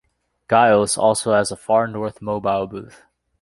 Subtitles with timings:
[0.49, 3.03] Giles also has a far north mobile booth.